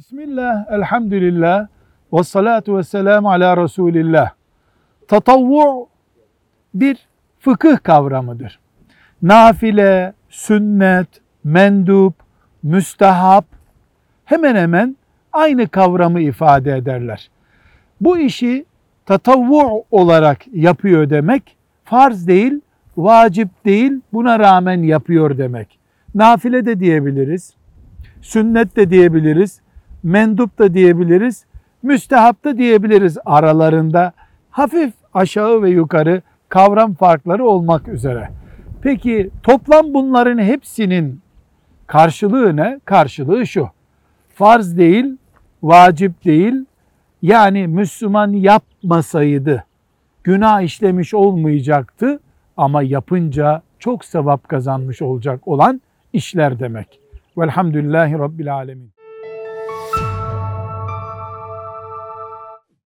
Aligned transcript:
Bismillah, 0.00 0.72
elhamdülillah, 0.72 1.66
ve 2.12 2.22
salatu 2.22 2.76
ve 2.78 2.82
selamu 2.82 3.30
ala 3.30 3.56
Resulillah. 3.56 4.30
Tatavvu 5.08 5.88
bir 6.74 7.08
fıkıh 7.38 7.76
kavramıdır. 7.82 8.60
Nafile, 9.22 10.12
sünnet, 10.28 11.08
mendup, 11.44 12.14
müstehap 12.62 13.44
hemen 14.24 14.56
hemen 14.56 14.96
aynı 15.32 15.68
kavramı 15.68 16.20
ifade 16.20 16.76
ederler. 16.76 17.30
Bu 18.00 18.18
işi 18.18 18.64
tatavvu 19.06 19.84
olarak 19.90 20.38
yapıyor 20.52 21.10
demek, 21.10 21.56
farz 21.84 22.26
değil, 22.26 22.60
vacip 22.96 23.64
değil, 23.64 24.00
buna 24.12 24.38
rağmen 24.38 24.82
yapıyor 24.82 25.38
demek. 25.38 25.78
Nafile 26.14 26.66
de 26.66 26.80
diyebiliriz, 26.80 27.54
sünnet 28.20 28.76
de 28.76 28.90
diyebiliriz, 28.90 29.60
mendup 30.02 30.58
da 30.58 30.74
diyebiliriz, 30.74 31.44
müstehap 31.82 32.44
da 32.44 32.58
diyebiliriz 32.58 33.18
aralarında 33.24 34.12
hafif 34.50 34.92
aşağı 35.14 35.62
ve 35.62 35.70
yukarı 35.70 36.22
kavram 36.48 36.94
farkları 36.94 37.44
olmak 37.44 37.88
üzere. 37.88 38.28
Peki 38.82 39.30
toplam 39.42 39.94
bunların 39.94 40.38
hepsinin 40.38 41.20
karşılığı 41.86 42.56
ne? 42.56 42.80
Karşılığı 42.84 43.46
şu. 43.46 43.68
Farz 44.34 44.78
değil, 44.78 45.16
vacip 45.62 46.24
değil. 46.24 46.64
Yani 47.22 47.66
Müslüman 47.66 48.32
yapmasaydı 48.32 49.64
günah 50.24 50.62
işlemiş 50.62 51.14
olmayacaktı 51.14 52.20
ama 52.56 52.82
yapınca 52.82 53.62
çok 53.78 54.04
sevap 54.04 54.48
kazanmış 54.48 55.02
olacak 55.02 55.48
olan 55.48 55.80
işler 56.12 56.58
demek. 56.58 57.00
Velhamdülillahi 57.38 58.18
Rabbil 58.18 58.54
Alemin. 58.54 58.99
you 59.96 60.29